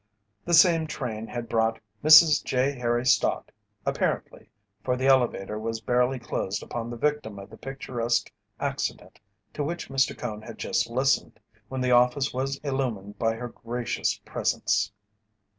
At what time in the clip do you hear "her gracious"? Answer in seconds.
13.35-14.17